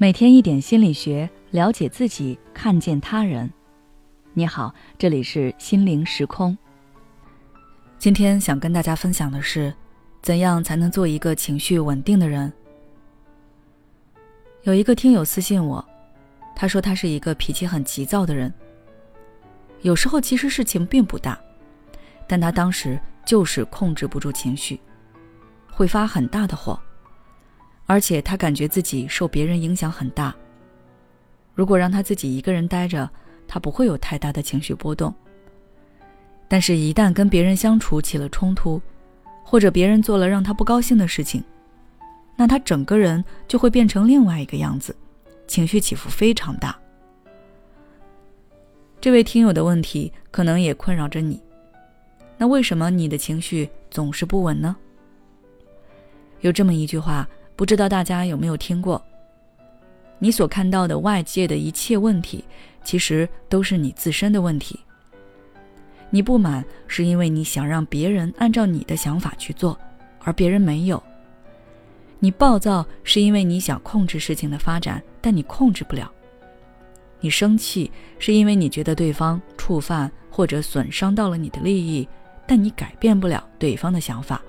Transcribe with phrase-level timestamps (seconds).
[0.00, 3.52] 每天一点心理学，了解自己，看见他人。
[4.32, 6.56] 你好，这里是心灵时空。
[7.98, 9.74] 今天想跟大家分享的是，
[10.22, 12.52] 怎样才能做一个情绪稳定的人？
[14.62, 15.84] 有一个听友私信我，
[16.54, 18.54] 他说他是一个脾气很急躁的人，
[19.80, 21.36] 有时候其实事情并不大，
[22.28, 24.78] 但他当时就是控制不住情绪，
[25.72, 26.80] 会发很大的火。
[27.88, 30.34] 而且他感觉自己受别人影响很大。
[31.54, 33.08] 如果让他自己一个人待着，
[33.48, 35.12] 他不会有太大的情绪波动。
[36.46, 38.80] 但是，一旦跟别人相处起了冲突，
[39.42, 41.42] 或者别人做了让他不高兴的事情，
[42.36, 44.94] 那他整个人就会变成另外一个样子，
[45.46, 46.78] 情绪起伏非常大。
[49.00, 51.40] 这位听友的问题可能也困扰着你。
[52.36, 54.76] 那为什么你的情绪总是不稳呢？
[56.42, 57.26] 有这么一句话。
[57.58, 59.04] 不知道大家有没有听过？
[60.20, 62.44] 你所看到的外界的一切问题，
[62.84, 64.78] 其实都是你自身的问题。
[66.08, 69.76] 你不满是因为你想让别人按照你的想法去做，
[70.20, 71.02] 而别人没有；
[72.20, 76.06] 你暴躁是因为你想控制事情的发展，但你控制不了；
[77.18, 82.08] 你生气是因为你觉得对方触犯或者损伤到了你的利益，
[82.46, 84.40] 但你改变不了对方的想法。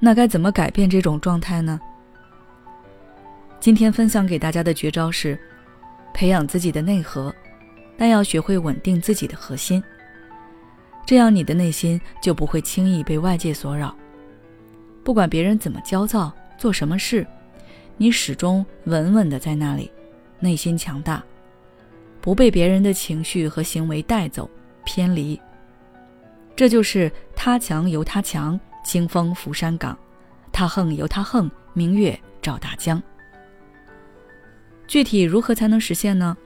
[0.00, 1.80] 那该怎么改变这种状态呢？
[3.58, 5.38] 今天分享给大家的绝招是，
[6.14, 7.34] 培养自己的内核，
[7.96, 9.82] 但要学会稳定自己的核心。
[11.04, 13.94] 这样你的内心就不会轻易被外界所扰。
[15.02, 17.26] 不管别人怎么焦躁，做什么事，
[17.96, 19.90] 你始终稳稳的在那里，
[20.38, 21.20] 内心强大，
[22.20, 24.48] 不被别人的情绪和行为带走
[24.84, 25.40] 偏离。
[26.54, 28.58] 这就是他强由他强。
[28.84, 29.96] 清风拂山岗，
[30.52, 33.02] 他横由他横，明月照大江。
[34.86, 36.36] 具体如何才能实现呢？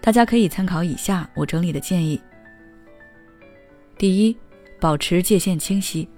[0.00, 2.20] 大家可以参考以下我整理的建议。
[3.98, 4.36] 第一，
[4.78, 6.08] 保持界限清晰。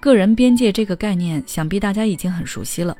[0.00, 2.96] 个人边界这个概念，想必大家已经很熟悉了，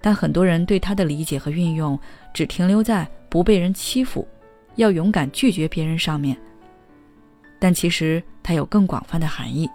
[0.00, 1.98] 但很多人对它的理解和运用，
[2.34, 4.28] 只停留在不被人欺负，
[4.76, 6.36] 要勇敢拒绝别人上面。
[7.62, 9.70] 但其实它有更广泛的含义。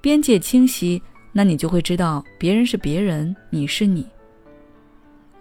[0.00, 4.06] 边界清晰，那你就会知道别人是别人，你是你。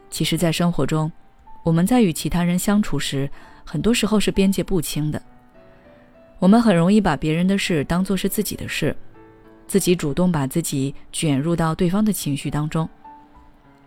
[0.09, 1.11] 其实，在生活中，
[1.63, 3.29] 我们在与其他人相处时，
[3.63, 5.21] 很多时候是边界不清的。
[6.39, 8.97] 我们很容易把别人的事当做是自己的事，
[9.67, 12.89] 自己主动把自己卷入到对方的情绪当中，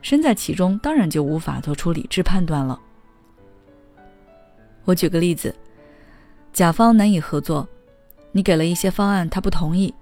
[0.01, 2.81] 身在其中，当然就无法做出理智判断了。
[4.85, 5.53] 我举个例子。
[6.53, 7.67] 甲方难以合作，
[8.33, 9.95] 你给了一些方案，他不同意，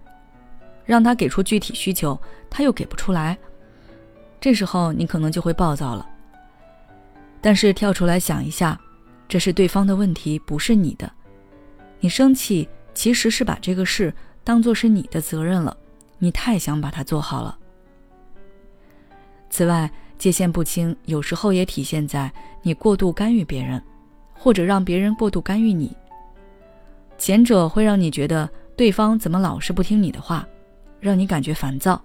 [0.85, 3.37] 让他给出具体需求，他又给不出来，
[4.41, 6.09] 这时候你可能就会暴躁了。
[7.41, 8.81] 但是跳出来想一下，
[9.29, 11.11] 这是对方的问题，不是你的。
[12.01, 15.77] 你生气其实是把这个事当做是你的责任了，
[16.19, 17.57] 你太想把它做好了。
[19.51, 22.33] 此外，界限不清，有时候也体现在
[22.63, 23.83] 你过度干预别人，
[24.35, 25.97] 或者让别人过度干预你。
[27.19, 30.47] 前者会让你觉得对方怎么老是不听你的话，
[31.01, 32.01] 让你感觉烦躁；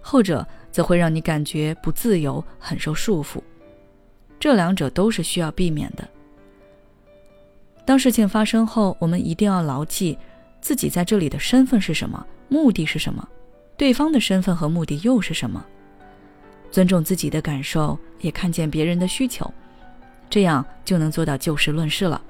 [0.00, 3.40] 后者则会让你感觉不自由，很受束缚。
[4.38, 6.06] 这两者都是需要避免的。
[7.84, 10.18] 当事情发生后，我们一定要牢记
[10.60, 13.26] 自己在这里的身份是什么，目的是什么，
[13.76, 15.64] 对方的身份和目的又是什么。
[16.70, 19.52] 尊重自己的感受，也看见别人的需求，
[20.28, 22.20] 这样就能做到就事论事了。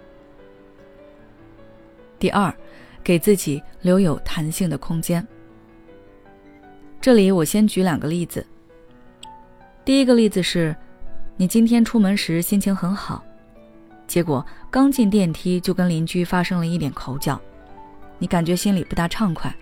[2.20, 2.54] 第二，
[3.02, 5.26] 给自己留有弹性的空间。
[7.00, 8.46] 这里我先举两个例子。
[9.86, 10.76] 第一个例子是，
[11.38, 13.24] 你今天出门时心情很好，
[14.06, 17.40] 结果刚进电梯就跟邻居发生了一点口角，
[18.18, 19.52] 你感觉心里不大畅快。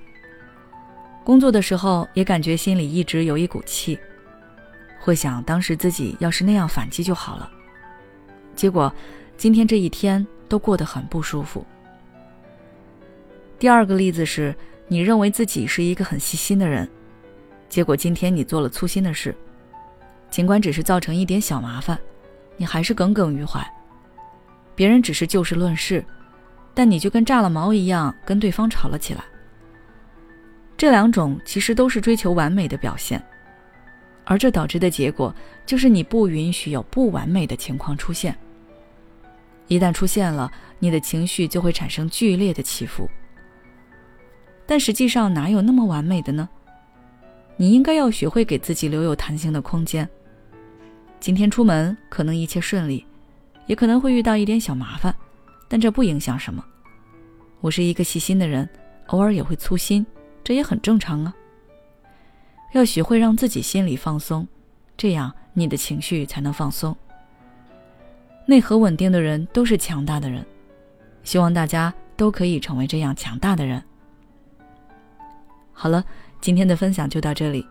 [1.22, 3.96] 工作的时候也感觉心里一直有一股气，
[4.98, 7.48] 会想当时自己要是那样反击就好了。
[8.56, 8.92] 结果
[9.36, 11.64] 今天这一天都过得很不舒服。
[13.58, 14.54] 第二个例子是，
[14.86, 16.88] 你认为自己是一个很细心的人，
[17.68, 19.34] 结果今天你做了粗心的事，
[20.30, 21.98] 尽管只是造成一点小麻烦，
[22.56, 23.60] 你还是耿耿于怀。
[24.76, 26.04] 别人只是就事论事，
[26.72, 29.24] 但你就跟炸了毛一样，跟对方吵了起来。
[30.76, 33.20] 这两种其实都是追求完美的表现，
[34.24, 35.34] 而这导致的结果
[35.66, 38.38] 就是你不允许有不完美的情况出现。
[39.66, 43.10] 一旦出现了，你的情绪就会产生剧烈的起伏。
[44.68, 46.46] 但实际上哪有那么完美的呢？
[47.56, 50.06] 你应该要学会给自己留有弹性的空间。
[51.18, 53.06] 今天出门可能一切顺利，
[53.66, 55.12] 也可能会遇到一点小麻烦，
[55.68, 56.62] 但这不影响什么。
[57.62, 58.68] 我是一个细心的人，
[59.06, 60.04] 偶尔也会粗心，
[60.44, 61.34] 这也很正常啊。
[62.74, 64.46] 要学会让自己心里放松，
[64.98, 66.94] 这样你的情绪才能放松。
[68.44, 70.44] 内核稳定的人都是强大的人，
[71.24, 73.82] 希望大家都可以成为这样强大的人。
[75.80, 76.04] 好了，
[76.40, 77.64] 今天的分享就到这里。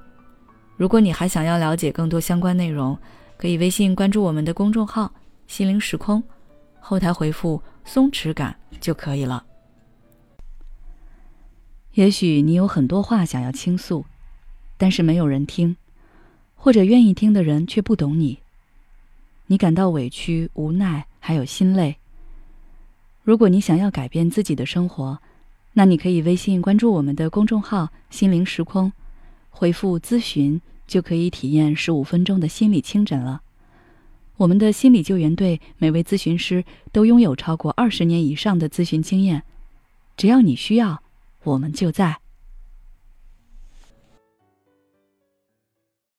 [0.77, 2.97] 如果你还想要了解更多相关内容，
[3.35, 5.11] 可以微信关注我们的公众号
[5.45, 6.23] “心灵时空”，
[6.79, 9.43] 后台回复“松弛感”就可以了。
[11.95, 14.05] 也许你有很多话想要倾诉。
[14.77, 15.75] 但是没有人听，
[16.55, 18.39] 或者愿意听的人却不懂你。
[19.47, 21.97] 你感到委屈、无奈，还有心累。
[23.23, 25.19] 如果你想要改变自己的生活，
[25.77, 28.91] 那你可以微信关注我们的公众号“心灵时空”，
[29.51, 33.43] 回复“咨询”就可以体验十五分钟的心理清诊了。
[34.37, 39.43] 我们的心理救援队每位咨询师都拥有超过二十年以上的咨询经验，
[40.17, 41.03] 只要你需要，
[41.43, 42.17] 我们就在。